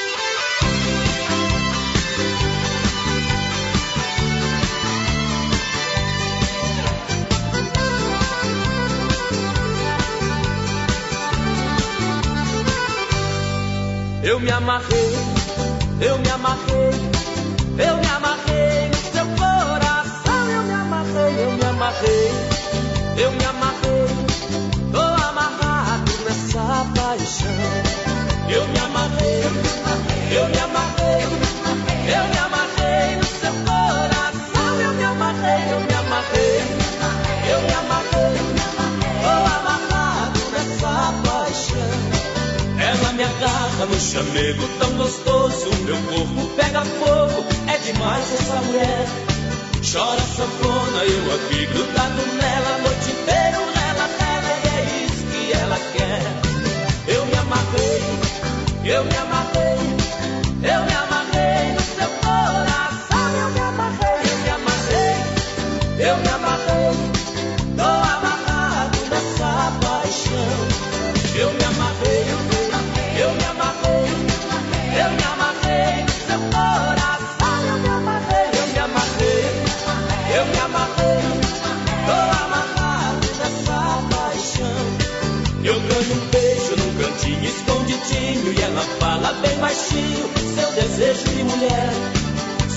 Eu 14.22 14.38
me 14.38 14.50
amarrei, 14.52 15.31
eu 16.02 16.18
me 16.18 16.28
amarrei, 16.30 16.90
eu 17.78 17.96
me 17.96 18.06
amarrei 18.08 18.88
no 18.88 18.96
seu 19.12 19.26
coração. 19.36 20.50
Eu 20.50 20.62
me 20.64 20.72
amarrei, 20.72 21.44
eu 21.44 21.52
me 21.52 21.64
amarrei, 21.64 22.30
eu 23.18 23.32
me 23.32 23.44
amarrei. 23.44 23.51
No 43.86 43.98
chamego 44.00 44.68
tão 44.78 44.92
gostoso. 44.92 45.70
Meu 45.84 45.96
corpo 45.96 46.48
pega 46.56 46.84
fogo, 46.84 47.44
é 47.66 47.78
demais 47.78 48.34
essa 48.34 48.54
mulher. 48.62 49.06
Chora 49.92 50.20
sanfona, 50.20 51.04
eu 51.04 51.34
aqui 51.34 51.66
grudado 51.66 52.26
nela, 52.36 52.74
a 52.74 52.78
noite 52.78 53.10
inteira 53.10 53.58
nela, 53.58 54.08
nela, 54.18 54.52
e 54.62 54.68
é 54.68 55.06
isso 55.06 55.26
que 55.26 55.52
ela 55.52 55.78
quer. 55.92 56.22
Eu 57.08 57.26
me 57.26 57.34
amarrei, 57.34 58.02
eu 58.84 59.04
me 59.04 59.16
amarrei, 59.16 59.78
eu 60.62 60.84
me 60.84 60.91
bem 89.40 89.58
baixinho 89.58 90.42
seu 90.54 90.72
desejo 90.72 91.24
de 91.24 91.44
mulher. 91.44 91.90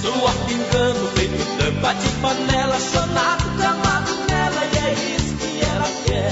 Suor 0.02 0.34
pingando, 0.46 1.08
feito 1.16 1.58
tampa 1.58 1.94
de 1.94 2.10
panela, 2.22 2.80
chonado, 2.80 3.58
camado 3.58 4.12
nela 4.30 4.66
e 4.66 4.78
é 4.78 4.94
isso 5.16 5.36
que 5.36 5.62
ela 5.64 5.90
quer. 6.06 6.32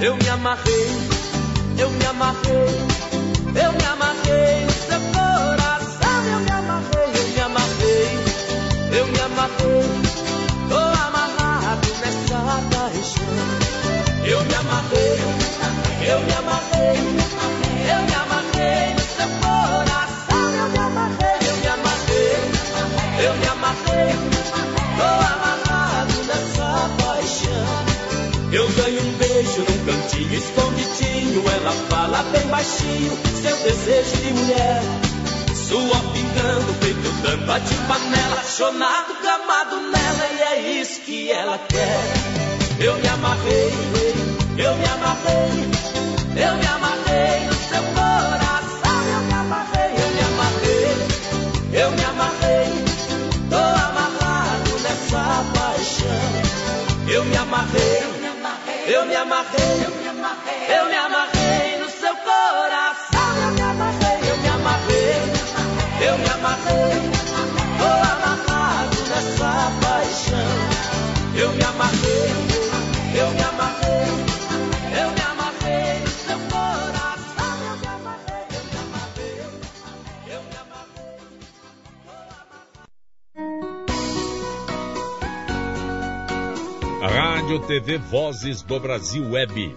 Eu 0.00 0.16
me 0.16 0.28
amarrei, 0.28 0.88
eu 1.78 1.90
me 1.90 2.06
amarrei, 2.06 2.95
cantinho 30.16 30.34
escondidinho. 30.34 31.44
Ela 31.48 31.72
fala 31.88 32.22
bem 32.32 32.46
baixinho, 32.48 33.16
seu 33.42 33.56
desejo 33.58 34.16
de 34.22 34.32
mulher. 34.32 34.82
Suor 35.54 36.00
pingando, 36.12 36.74
feito 36.80 37.22
tampa 37.22 37.60
de 37.60 37.74
panela. 37.74 38.42
Chonado, 38.44 39.14
gamado 39.22 39.76
nela, 39.76 40.28
e 40.32 40.42
é 40.42 40.80
isso 40.80 41.00
que 41.00 41.30
ela 41.30 41.58
quer. 41.68 42.00
Eu 42.78 42.96
me 42.98 43.08
amarrei, 43.08 43.72
eu 44.58 44.76
me 44.76 44.84
amarrei, 44.86 45.70
eu 46.36 46.56
me 46.56 46.66
amarrei 46.66 47.46
no 47.46 47.54
seu 47.68 47.82
coração. 47.94 48.86
Eu 49.12 49.22
me 49.22 49.32
amarrei, 49.32 49.92
eu 49.92 50.10
me 50.12 50.20
amarrei, 50.20 50.96
eu 51.72 51.90
me 51.90 52.04
amarrei. 52.04 52.84
Tô 53.50 53.56
amarrado 53.56 54.78
nessa 54.82 55.44
paixão. 55.54 56.56
Eu 57.08 57.24
me 57.24 57.36
amarrei, 57.36 58.02
eu 58.88 59.06
me 59.06 59.16
amarrei, 59.16 60.05
eu 60.68 60.86
me 60.86 60.96
amarrei 60.96 61.78
no 61.78 61.88
seu 61.90 62.14
coração. 62.16 63.36
Eu 63.42 63.52
me 63.52 63.62
amarrei, 63.62 64.30
eu 64.30 64.36
me 64.38 64.48
amarrei, 64.48 65.22
eu 66.00 66.18
me 66.18 66.28
amarrei. 66.28 67.10
Tô 67.78 67.84
amarrado 67.84 68.96
nessa 69.08 69.70
paixão. 69.80 70.54
Eu 71.34 71.50
me 71.52 71.64
amarrei, 71.64 72.30
eu 73.14 73.30
me 73.30 73.42
amarrei, 73.42 74.08
eu 74.98 75.10
me 75.10 75.20
amarrei 75.20 76.00
no 76.00 76.08
seu 76.08 76.38
coração. 76.50 77.54
Eu 77.68 77.76
me 77.76 77.86
amarrei, 77.86 78.46
eu 78.56 78.62
me 78.64 78.76
amarrei, 78.84 79.38
eu 80.28 80.40
me 80.42 80.56
amarrei. 87.02 87.36
Rádio 87.36 87.58
TV 87.66 87.98
Vozes 87.98 88.62
do 88.62 88.80
Brasil 88.80 89.30
Web. 89.30 89.74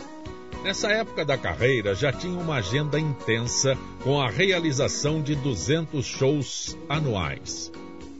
Nessa 0.69 0.91
época 0.91 1.25
da 1.25 1.35
carreira 1.35 1.95
já 1.95 2.13
tinha 2.13 2.39
uma 2.39 2.57
agenda 2.57 2.99
intensa 2.99 3.75
com 4.03 4.21
a 4.21 4.29
realização 4.29 5.19
de 5.19 5.33
200 5.33 6.05
shows 6.05 6.77
anuais. 6.87 7.71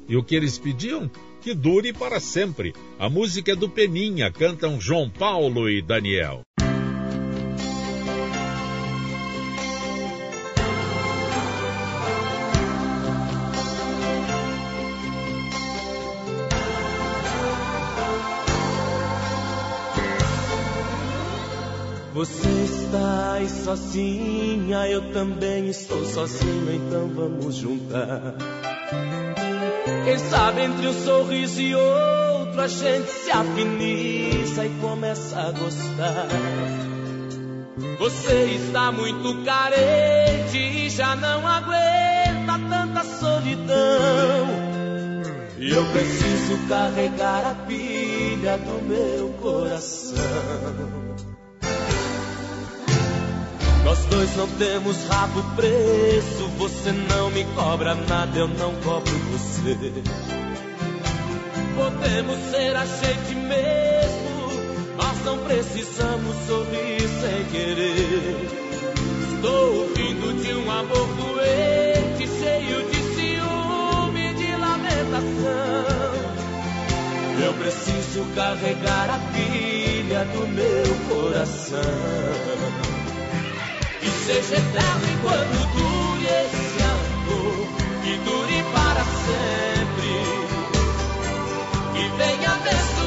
E 0.08 0.18
o 0.18 0.24
que 0.24 0.34
eles 0.34 0.58
pediam? 0.58 1.12
Que 1.42 1.54
dure 1.54 1.94
para 1.94 2.20
sempre. 2.20 2.74
A 2.98 3.08
música 3.08 3.52
é 3.52 3.56
do 3.56 3.70
Peninha, 3.70 4.32
cantam 4.32 4.82
João 4.82 5.12
Paulo 5.12 5.70
e 5.70 5.80
Daniel. 5.80 6.42
Você 22.20 22.50
está 22.50 23.36
aí 23.36 23.48
sozinha, 23.48 24.86
eu 24.90 25.14
também 25.14 25.70
estou 25.70 26.04
sozinho, 26.04 26.70
então 26.74 27.08
vamos 27.16 27.56
juntar. 27.56 28.36
Quem 30.04 30.20
sabe 30.20 30.64
entre 30.64 30.88
um 30.90 31.06
sorriso 31.06 31.62
e 31.62 31.74
outro 31.74 32.60
a 32.60 32.68
gente 32.68 33.10
se 33.10 33.32
afiniza 33.32 34.66
e 34.66 34.70
começa 34.82 35.40
a 35.40 35.52
gostar. 35.52 36.28
Você 38.00 38.44
está 38.66 38.92
muito 38.92 39.42
carente 39.46 40.58
e 40.58 40.90
já 40.90 41.16
não 41.16 41.48
aguenta 41.48 42.60
tanta 42.70 43.04
solidão. 43.06 44.46
E 45.58 45.72
eu 45.72 45.86
preciso 45.86 46.68
carregar 46.68 47.52
a 47.52 47.56
pilha 47.66 48.58
do 48.58 48.82
meu 48.90 49.30
coração. 49.42 51.29
Nós 53.90 54.06
dois 54.06 54.36
não 54.36 54.48
temos 54.48 55.04
rabo 55.08 55.42
preso. 55.56 56.48
Você 56.60 56.92
não 56.92 57.32
me 57.32 57.44
cobra 57.56 57.96
nada, 57.96 58.38
eu 58.38 58.48
não 58.48 58.76
cobro 58.84 59.12
você. 59.32 59.76
Podemos 61.76 62.38
ser 62.52 62.76
a 62.76 62.86
gente 62.86 63.34
mesmo. 63.34 64.96
Nós 64.96 65.26
não 65.26 65.40
precisamos 65.40 66.36
sorrir 66.46 67.00
sem 67.00 67.46
querer. 67.46 68.38
Estou 69.34 69.80
ouvindo 69.80 70.40
de 70.40 70.54
um 70.54 70.70
amor 70.70 71.08
doente, 71.16 72.28
cheio 72.28 72.88
de 72.92 73.02
ciúme, 73.16 74.34
de 74.36 74.52
lamentação. 74.56 75.90
Eu 77.44 77.54
preciso 77.56 78.24
carregar 78.36 79.10
a 79.10 79.18
pilha 79.34 80.26
do 80.26 80.48
meu 80.48 80.96
coração. 81.10 82.89
Seja 84.30 84.58
eterno 84.58 85.08
enquanto 85.12 85.58
dure 85.74 86.28
esse 86.28 86.84
amor, 86.84 87.68
que 88.04 88.16
dure 88.18 88.64
para 88.72 89.04
sempre, 89.26 90.10
que 91.94 92.04
venha 92.16 92.52
abençoado 92.52 92.99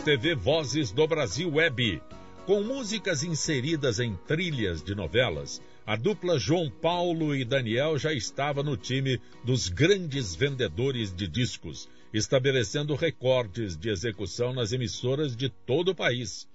TV 0.00 0.34
Vozes 0.34 0.90
do 0.90 1.06
Brasil 1.06 1.52
Web. 1.52 2.02
Com 2.46 2.62
músicas 2.62 3.22
inseridas 3.22 4.00
em 4.00 4.14
trilhas 4.26 4.82
de 4.82 4.94
novelas, 4.94 5.60
a 5.86 5.94
dupla 5.94 6.38
João 6.38 6.70
Paulo 6.70 7.34
e 7.34 7.44
Daniel 7.44 7.98
já 7.98 8.12
estava 8.12 8.62
no 8.62 8.78
time 8.78 9.20
dos 9.44 9.68
grandes 9.68 10.34
vendedores 10.34 11.14
de 11.14 11.28
discos, 11.28 11.86
estabelecendo 12.14 12.94
recordes 12.94 13.76
de 13.76 13.90
execução 13.90 14.54
nas 14.54 14.72
emissoras 14.72 15.36
de 15.36 15.50
todo 15.50 15.90
o 15.90 15.94
país. 15.94 16.48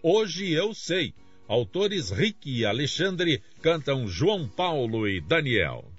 Hoje 0.00 0.52
eu 0.52 0.72
sei. 0.72 1.12
Autores 1.48 2.10
Rick 2.10 2.48
e 2.48 2.64
Alexandre 2.64 3.42
cantam 3.60 4.06
João 4.06 4.46
Paulo 4.46 5.08
e 5.08 5.20
Daniel. 5.20 5.90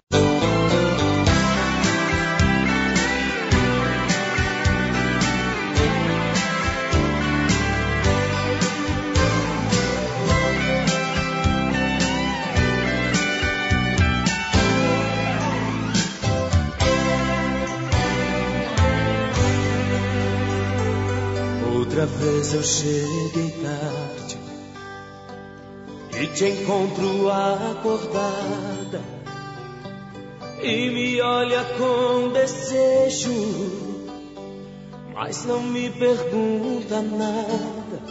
Outra 21.93 22.07
vez 22.07 22.51
eu 22.55 22.63
cheguei 22.63 23.53
tarde 23.61 24.37
e 26.19 26.27
te 26.29 26.45
encontro 26.45 27.29
acordada 27.29 28.99
e 30.59 30.89
me 30.89 31.21
olha 31.21 31.63
com 31.77 32.29
desejo, 32.29 33.31
mas 35.13 35.45
não 35.45 35.61
me 35.61 35.91
pergunta 35.91 36.99
nada. 36.99 38.01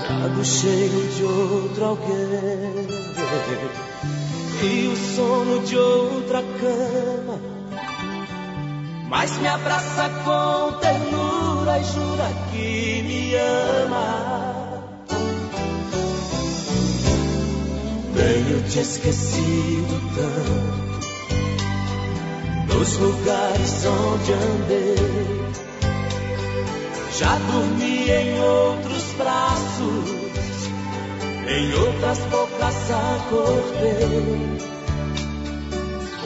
Trago 0.00 0.44
cheio 0.44 1.08
de 1.08 1.22
outro 1.22 1.84
alguém 1.84 2.88
e 4.64 4.88
o 4.88 4.96
sono 4.96 5.60
de 5.60 5.78
outra 5.78 6.42
cama. 6.42 7.40
Mas 9.08 9.38
me 9.38 9.46
abraça 9.46 10.10
com 10.24 10.72
ternura 10.80 11.25
e 11.68 11.82
jura 11.82 12.28
que 12.50 13.02
me 13.02 13.34
ama. 13.34 14.82
Tenho 18.14 18.62
te 18.70 18.78
esquecido 18.78 20.00
tanto 20.14 20.86
nos 22.72 22.98
lugares 22.98 23.84
onde 23.84 24.32
andei. 24.32 24.96
Já 27.18 27.36
dormi 27.50 28.10
em 28.10 28.40
outros 28.40 29.12
braços, 29.18 30.70
em 31.48 31.74
outras 31.74 32.18
bocas 32.30 32.90
acordei. 32.90 34.56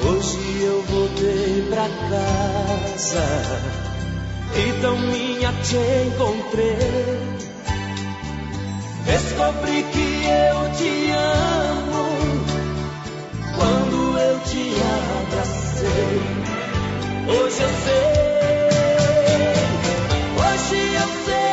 Hoje 0.03 0.63
eu 0.63 0.83
voltei 0.83 1.67
pra 1.71 1.89
casa 2.11 3.90
e 4.55 4.81
tão 4.81 4.99
minha 4.99 5.53
te 5.63 5.77
encontrei. 6.07 6.77
Descobri 9.05 9.83
que 9.93 10.25
eu 10.27 10.73
te 10.77 11.11
amo 11.13 12.07
quando 13.57 14.19
eu 14.19 14.41
te 14.41 14.75
abracei. 15.27 16.21
Hoje 17.29 17.63
eu 17.63 17.71
sei, 17.85 18.11
hoje 20.37 20.95
eu 20.95 21.09
sei 21.25 21.50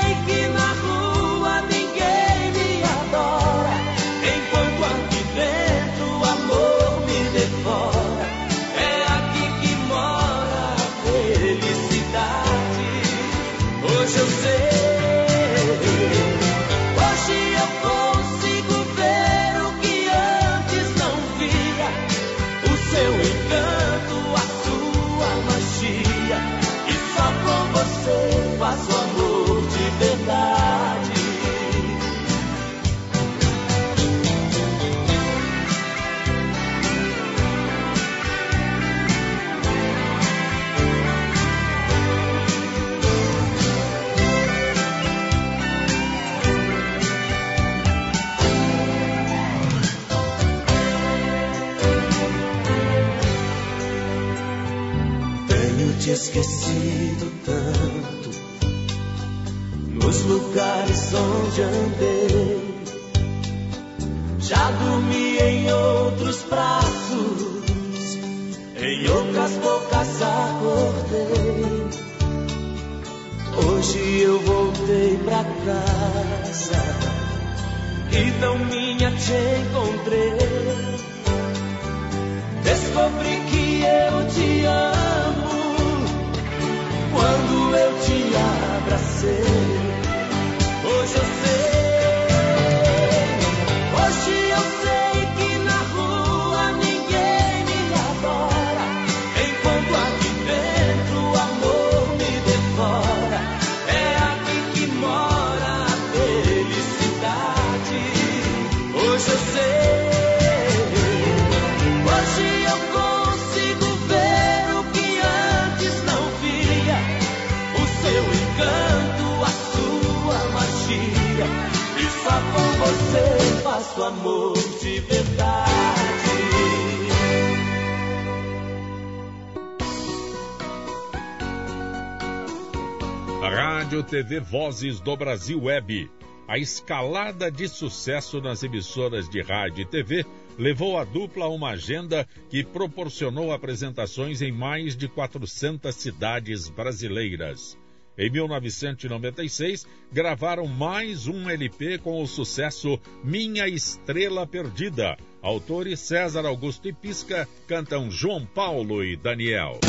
Rádio 133.49 134.03
TV 134.03 134.41
Vozes 134.41 134.99
do 134.99 135.15
Brasil 135.15 135.63
Web. 135.63 136.11
A 136.47 136.57
escalada 136.57 137.49
de 137.49 137.67
sucesso 137.69 138.41
nas 138.41 138.61
emissoras 138.61 139.29
de 139.29 139.41
rádio 139.41 139.83
e 139.83 139.85
TV 139.85 140.25
levou 140.57 140.97
a 140.97 141.05
dupla 141.05 141.45
a 141.45 141.49
uma 141.49 141.69
agenda 141.69 142.27
que 142.49 142.63
proporcionou 142.63 143.53
apresentações 143.53 144.41
em 144.41 144.51
mais 144.51 144.97
de 144.97 145.07
400 145.07 145.95
cidades 145.95 146.67
brasileiras. 146.67 147.77
Em 148.17 148.29
1996, 148.29 149.87
gravaram 150.11 150.67
mais 150.67 151.27
um 151.27 151.49
LP 151.49 151.99
com 151.99 152.21
o 152.21 152.27
sucesso 152.27 152.99
Minha 153.23 153.67
Estrela 153.67 154.45
Perdida. 154.45 155.17
Autores 155.41 156.01
César 156.01 156.45
Augusto 156.45 156.89
e 156.89 156.93
Pisca 156.93 157.47
cantam 157.65 158.11
João 158.11 158.45
Paulo 158.45 159.03
e 159.03 159.15
Daniel. 159.15 159.79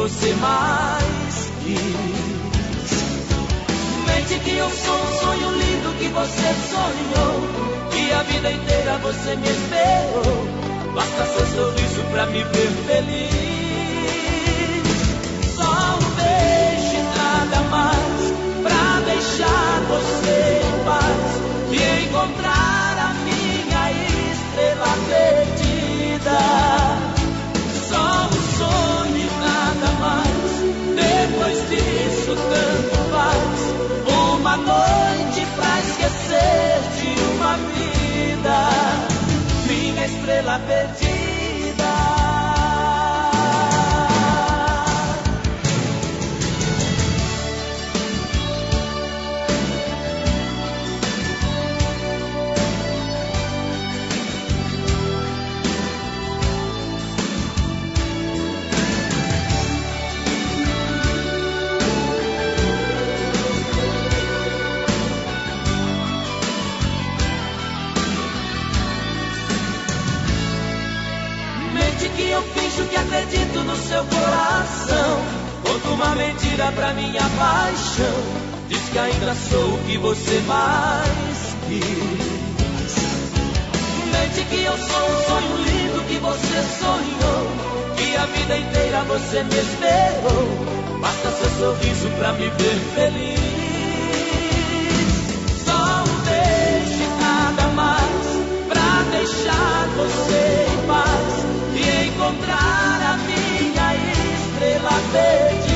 Você 0.00 0.32
mais 0.36 1.52
quis. 1.62 2.90
Mente 4.06 4.38
que 4.42 4.56
eu 4.56 4.70
sou 4.70 4.94
um 4.94 5.18
sonho 5.18 5.50
lindo 5.58 5.94
que 5.98 6.08
você 6.08 6.54
sonhou. 6.70 7.90
Que 7.90 8.12
a 8.12 8.22
vida 8.22 8.50
inteira 8.50 8.96
você 9.02 9.36
me 9.36 9.46
esperou. 9.46 10.94
Basta 10.94 11.26
seu 11.26 11.46
sorriso 11.46 12.02
pra 12.12 12.24
me 12.26 12.42
ver 12.42 12.70
feliz. 12.86 13.69
Minha 40.58 40.82
estrela 40.82 41.09
uma 76.00 76.14
mentira 76.14 76.72
pra 76.72 76.94
minha 76.94 77.20
paixão. 77.20 78.24
Diz 78.68 78.80
que 78.90 78.98
ainda 78.98 79.34
sou 79.34 79.74
o 79.74 79.78
que 79.84 79.98
você 79.98 80.40
mais 80.46 81.56
quis. 81.68 82.94
Mente 84.10 84.44
que 84.48 84.64
eu 84.64 84.78
sou 84.78 85.10
um 85.10 85.22
sonho 85.28 85.56
lindo 85.58 86.02
que 86.08 86.18
você 86.18 86.62
sonhou. 86.80 87.50
Que 87.96 88.16
a 88.16 88.24
vida 88.26 88.56
inteira 88.56 89.02
você 89.04 89.42
me 89.42 89.56
esperou. 89.56 90.48
Basta 91.00 91.30
seu 91.32 91.50
sorriso 91.58 92.08
pra 92.18 92.32
me 92.32 92.48
ver 92.48 92.80
feliz. 92.94 93.40
Só 95.66 96.02
um 96.02 96.14
beijo 96.24 97.02
e 97.02 97.08
nada 97.20 97.68
mais 97.74 98.26
pra 98.68 99.02
deixar 99.18 99.86
você 99.96 100.66
em 100.72 100.80
paz 100.86 101.44
e 101.76 102.08
encontrar 102.08 103.00
a 103.02 103.16
minha 103.18 103.88
estrela 104.34 104.94
perdida. 105.12 105.69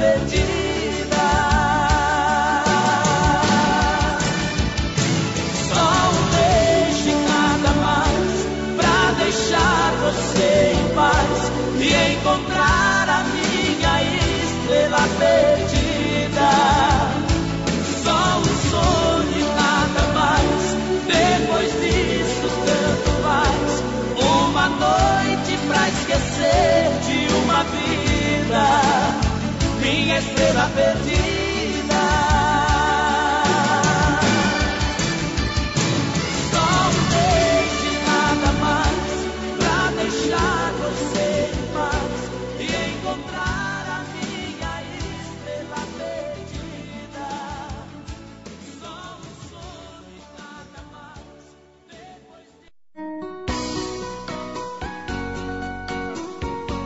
Estrela 0.00 0.67
perdida. 30.22 32.02
Só 36.50 36.66
um 36.88 36.94
beijo 37.10 37.92
nada 38.06 38.50
mais 38.60 39.16
pra 39.58 39.78
deixar 40.02 40.72
você 40.72 41.26
em 41.52 41.64
paz 41.72 42.16
e 42.58 42.62
encontrar 42.90 43.84
a 43.88 43.98
minha 44.12 44.72
estrela 45.08 45.82
perdida. 45.98 47.28
Só 48.80 48.96
um 49.18 49.30
sonho 49.48 50.06
e 50.10 50.18
nada 50.40 50.80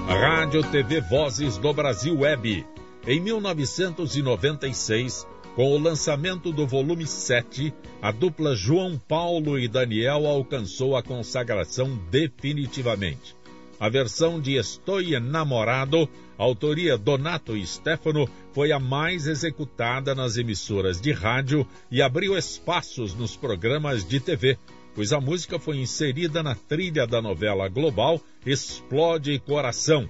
mais. 0.07 0.21
Rádio 0.21 0.63
TV 0.65 1.01
Vozes 1.01 1.57
do 1.57 1.73
Brasil 1.73 2.19
Web. 2.19 2.67
Em 3.05 3.19
1996, 3.19 5.27
com 5.57 5.73
o 5.73 5.79
lançamento 5.79 6.53
do 6.53 6.65
volume 6.65 7.05
7, 7.05 7.75
a 8.01 8.13
dupla 8.13 8.55
João 8.55 8.97
Paulo 8.97 9.59
e 9.59 9.67
Daniel 9.67 10.25
alcançou 10.25 10.97
a 10.97 11.03
consagração 11.03 11.99
definitivamente. 12.13 13.35
A 13.81 13.89
versão 13.89 14.41
de 14.41 14.55
Estou 14.55 15.01
Enamorado, 15.01 16.09
autoria 16.39 16.97
Donato 16.97 17.57
e 17.57 17.67
Stefano, 17.67 18.29
foi 18.53 18.71
a 18.71 18.79
mais 18.79 19.27
executada 19.27 20.15
nas 20.15 20.37
emissoras 20.37 21.01
de 21.01 21.11
rádio 21.11 21.67
e 21.91 22.01
abriu 22.01 22.39
espaços 22.39 23.15
nos 23.15 23.37
programas 23.37 24.05
de 24.05 24.21
TV, 24.21 24.57
pois 24.95 25.13
a 25.13 25.21
música 25.21 25.59
foi 25.59 25.79
inserida 25.79 26.41
na 26.41 26.55
trilha 26.55 27.05
da 27.05 27.21
novela 27.21 27.69
global 27.69 28.21
Explode 28.47 29.41
Coração. 29.41 30.09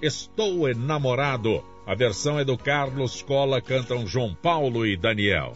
Estou 0.00 0.68
Enamorado. 0.68 1.64
A 1.88 1.94
versão 1.94 2.38
é 2.38 2.44
do 2.44 2.58
Carlos 2.58 3.22
Cola, 3.22 3.62
cantam 3.62 4.06
João 4.06 4.34
Paulo 4.34 4.84
e 4.84 4.94
Daniel. 4.94 5.54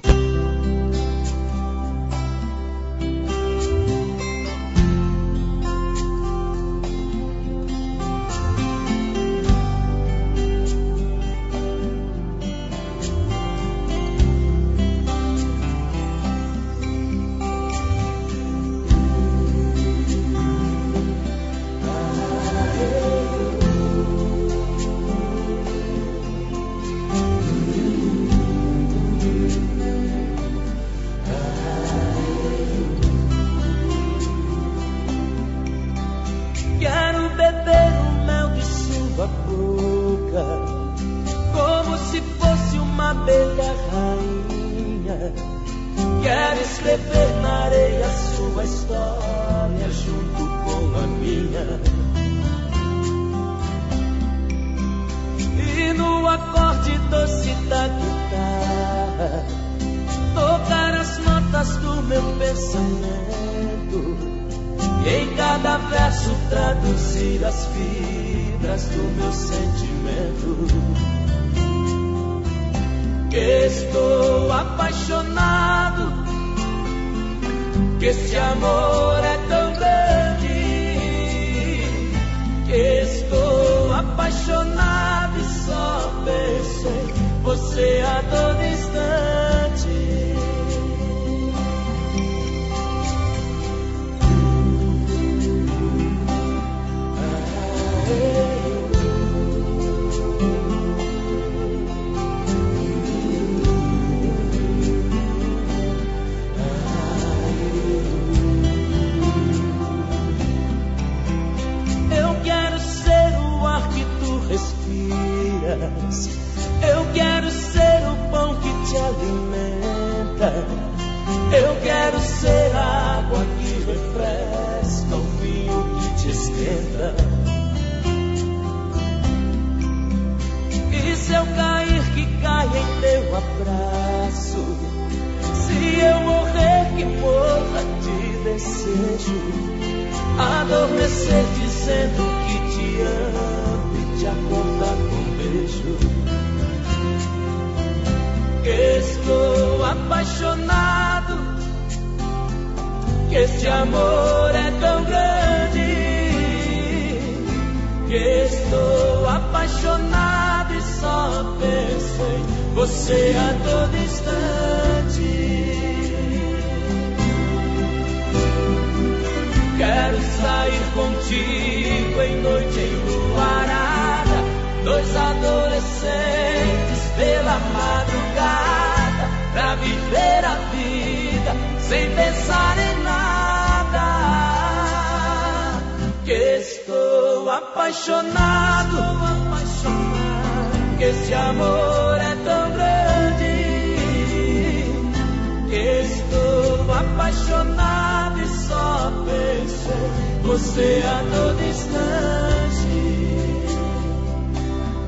Instante. 201.72 202.92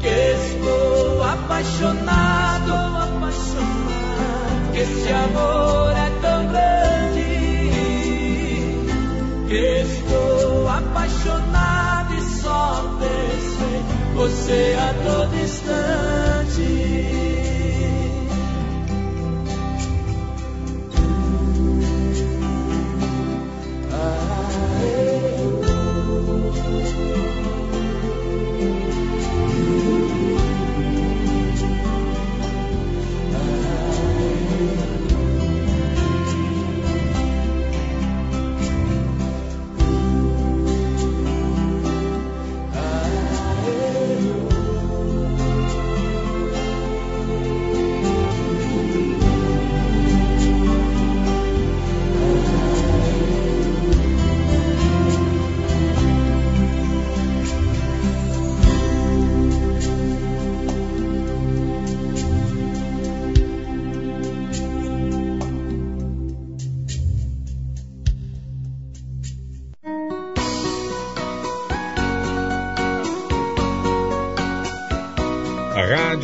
Que 0.01 0.09
estou 0.09 1.23
apaixonado, 1.23 2.75
que 4.73 4.81
esse 4.81 5.13
amor 5.13 5.93
é 5.97 6.11
tão 6.21 6.47
grande. 6.49 7.29
Que 9.49 9.83
estou 9.83 10.69
apaixonado 10.69 12.15
e 12.15 12.21
só 12.41 12.97
penso 12.99 13.63
em 13.63 14.15
você 14.15 14.77
a 14.79 14.95
todo 15.05 15.35
instante. 15.37 16.94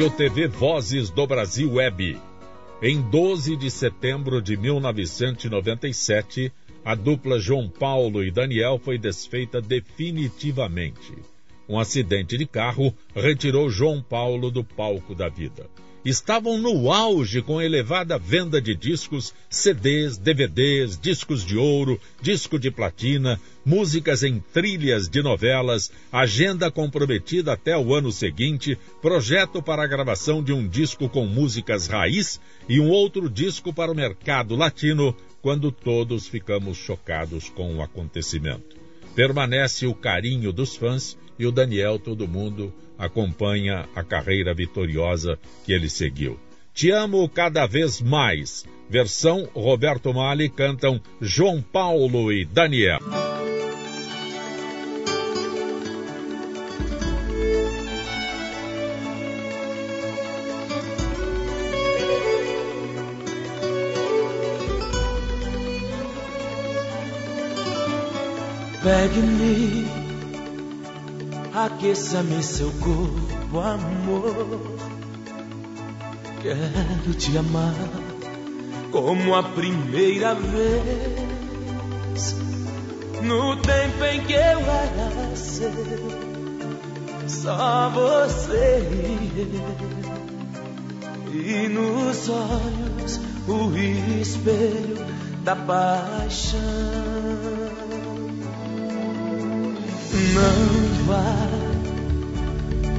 Rádio 0.00 0.16
TV 0.16 0.48
Vozes 0.48 1.10
do 1.10 1.26
Brasil 1.26 1.74
Web. 1.74 2.18
Em 2.80 3.02
12 3.02 3.54
de 3.54 3.70
setembro 3.70 4.40
de 4.40 4.56
1997, 4.56 6.50
a 6.82 6.94
dupla 6.94 7.38
João 7.38 7.68
Paulo 7.68 8.24
e 8.24 8.30
Daniel 8.30 8.80
foi 8.82 8.96
desfeita 8.96 9.60
definitivamente. 9.60 11.12
Um 11.68 11.78
acidente 11.78 12.38
de 12.38 12.46
carro 12.46 12.94
retirou 13.14 13.68
João 13.68 14.00
Paulo 14.00 14.50
do 14.50 14.64
palco 14.64 15.14
da 15.14 15.28
vida 15.28 15.68
estavam 16.04 16.56
no 16.58 16.90
auge 16.92 17.42
com 17.42 17.60
elevada 17.60 18.18
venda 18.18 18.60
de 18.60 18.74
discos, 18.74 19.34
CDs, 19.48 20.16
DVDs, 20.16 20.98
discos 20.98 21.44
de 21.44 21.56
ouro, 21.56 22.00
disco 22.22 22.58
de 22.58 22.70
platina, 22.70 23.40
músicas 23.64 24.22
em 24.22 24.40
trilhas 24.40 25.08
de 25.08 25.22
novelas, 25.22 25.92
agenda 26.10 26.70
comprometida 26.70 27.52
até 27.52 27.76
o 27.76 27.94
ano 27.94 28.10
seguinte, 28.10 28.78
projeto 29.02 29.62
para 29.62 29.82
a 29.82 29.86
gravação 29.86 30.42
de 30.42 30.52
um 30.52 30.66
disco 30.66 31.08
com 31.08 31.26
músicas 31.26 31.86
raiz 31.86 32.40
e 32.68 32.80
um 32.80 32.88
outro 32.88 33.28
disco 33.28 33.72
para 33.72 33.92
o 33.92 33.94
mercado 33.94 34.56
latino, 34.56 35.14
quando 35.42 35.70
todos 35.70 36.26
ficamos 36.26 36.78
chocados 36.78 37.48
com 37.48 37.76
o 37.76 37.82
acontecimento. 37.82 38.76
Permanece 39.14 39.86
o 39.86 39.94
carinho 39.94 40.52
dos 40.52 40.76
fãs 40.76 41.16
e 41.38 41.46
o 41.46 41.52
Daniel, 41.52 41.98
todo 41.98 42.28
mundo, 42.28 42.72
acompanha 43.00 43.88
a 43.96 44.04
carreira 44.04 44.54
vitoriosa 44.54 45.38
que 45.64 45.72
ele 45.72 45.88
seguiu. 45.88 46.38
Te 46.72 46.90
amo 46.90 47.28
cada 47.28 47.66
vez 47.66 48.00
mais. 48.00 48.64
Versão 48.88 49.48
Roberto 49.54 50.12
Mali 50.12 50.48
cantam 50.48 51.00
João 51.20 51.62
Paulo 51.62 52.30
e 52.30 52.44
Daniel. 52.44 53.00
Pegue-me 68.82 69.89
Aqueça-me 71.54 72.42
seu 72.42 72.70
corpo, 72.72 73.58
amor. 73.58 74.78
Quero 76.40 77.14
te 77.14 77.36
amar 77.36 77.74
como 78.92 79.34
a 79.34 79.42
primeira 79.42 80.34
vez. 80.34 82.36
No 83.22 83.56
tempo 83.56 84.04
em 84.04 84.24
que 84.24 84.32
eu 84.32 84.60
era 84.60 85.36
seu, 85.36 85.72
só 87.26 87.90
você 87.90 88.86
e 91.32 91.68
nos 91.68 92.28
olhos 92.28 93.20
o 93.48 93.76
espelho 94.20 95.04
da 95.42 95.56
paixão. 95.56 96.60
Não 100.12 101.06
vai, 101.06 101.48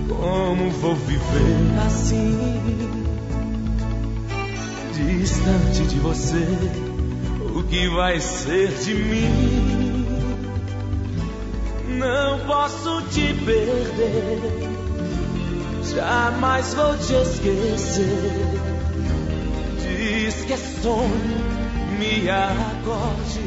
como 0.08 0.70
vou 0.72 0.96
viver 0.96 1.78
assim? 1.86 2.90
Distante 4.94 5.84
de 5.90 6.00
você, 6.00 6.48
o 7.54 7.64
que 7.64 7.90
vai 7.90 8.18
ser 8.22 8.70
de 8.80 8.94
mim? 8.94 10.06
Não 12.00 12.40
posso 12.48 13.02
te 13.10 13.34
perder, 13.34 14.70
jamais 15.94 16.74
vou 16.74 16.98
te 16.98 17.14
esquecer. 17.14 18.62
Diz 19.82 20.46
que 20.46 20.54
é 20.54 20.58
sonho, 20.58 21.10
me 22.00 22.30
acorde, 22.30 23.42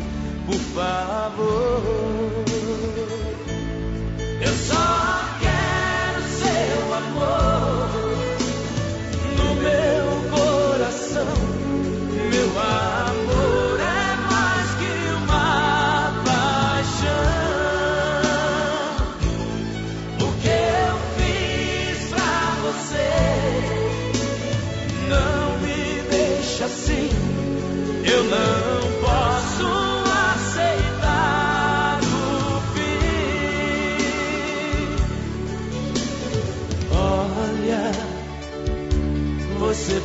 por 0.46 0.60
favor. 0.74 2.44
Eu 4.66 5.23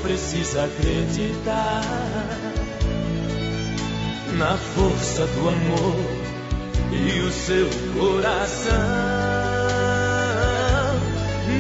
precisa 0.10 0.64
acreditar 0.64 1.84
na 4.40 4.58
força 4.58 5.28
do 5.28 5.50
amor 5.50 5.96
e 6.92 7.20
o 7.20 7.32
seu 7.32 7.70
coração. 7.94 8.74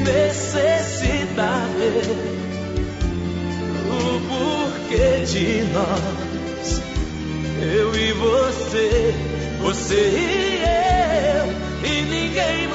Necessita 0.03 1.67
ver 1.77 2.09
o 3.85 4.19
porquê 4.27 5.25
de 5.27 5.63
nós, 5.71 6.81
eu 7.61 7.95
e 7.95 8.13
você, 8.13 9.13
você 9.61 10.09
e 10.09 10.63
eu 10.65 11.87
e 11.87 12.01
ninguém 12.01 12.68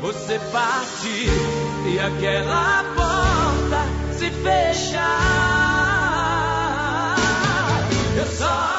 você 0.00 0.38
partir 0.52 1.30
e 1.88 1.98
aquela 1.98 2.84
porta 2.94 3.86
se 4.18 4.30
fechar. 4.30 5.16
Eu 8.16 8.26
só 8.26 8.75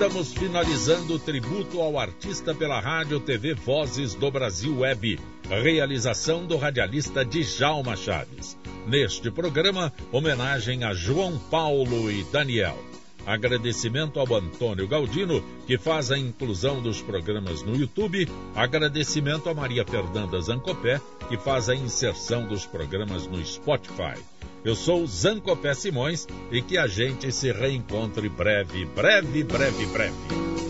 Estamos 0.00 0.32
finalizando 0.32 1.16
o 1.16 1.18
tributo 1.18 1.78
ao 1.78 1.98
artista 1.98 2.54
pela 2.54 2.80
Rádio 2.80 3.20
TV 3.20 3.52
Vozes 3.52 4.14
do 4.14 4.30
Brasil 4.30 4.78
Web, 4.78 5.20
realização 5.46 6.46
do 6.46 6.56
radialista 6.56 7.22
Djalma 7.22 7.94
Chaves. 7.94 8.56
Neste 8.86 9.30
programa, 9.30 9.92
homenagem 10.10 10.84
a 10.84 10.94
João 10.94 11.38
Paulo 11.38 12.10
e 12.10 12.24
Daniel. 12.32 12.78
Agradecimento 13.26 14.18
ao 14.18 14.34
Antônio 14.34 14.88
Galdino, 14.88 15.44
que 15.66 15.76
faz 15.76 16.10
a 16.10 16.16
inclusão 16.16 16.80
dos 16.80 17.02
programas 17.02 17.62
no 17.62 17.76
YouTube. 17.76 18.26
Agradecimento 18.54 19.50
a 19.50 19.54
Maria 19.54 19.84
Fernanda 19.84 20.40
Zancopé, 20.40 20.98
que 21.28 21.36
faz 21.36 21.68
a 21.68 21.74
inserção 21.74 22.48
dos 22.48 22.64
programas 22.64 23.26
no 23.26 23.44
Spotify. 23.44 24.18
Eu 24.64 24.74
sou 24.74 25.06
Zancopé 25.06 25.72
Simões 25.74 26.26
e 26.50 26.60
que 26.60 26.76
a 26.76 26.86
gente 26.86 27.32
se 27.32 27.50
reencontre 27.50 28.28
breve, 28.28 28.84
breve, 28.84 29.42
breve, 29.42 29.86
breve. 29.86 30.69